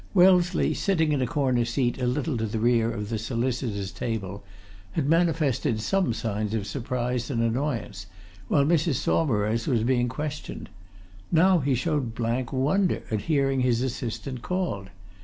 Wellesley, 0.15 0.73
sitting 0.73 1.11
in 1.11 1.21
a 1.21 1.27
corner 1.27 1.63
seat 1.63 2.01
a 2.01 2.07
little 2.07 2.35
to 2.37 2.47
the 2.47 2.57
rear 2.57 2.89
of 2.91 3.09
the 3.09 3.19
solicitor's 3.19 3.91
table, 3.91 4.43
had 4.93 5.07
manifested 5.07 5.79
some 5.79 6.11
signs 6.11 6.55
of 6.55 6.65
surprise 6.65 7.29
and 7.29 7.39
annoyance 7.43 8.07
while 8.47 8.65
Mrs. 8.65 8.95
Saumarez 8.95 9.67
was 9.67 9.83
being 9.83 10.09
questioned; 10.09 10.71
now 11.31 11.59
he 11.59 11.75
showed 11.75 12.15
blank 12.15 12.51
wonder 12.51 13.03
at 13.11 13.21
hearing 13.29 13.59
his 13.59 13.83
assistant 13.83 14.41
called. 14.41 14.89